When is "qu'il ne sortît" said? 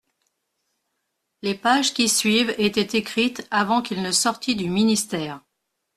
3.83-4.55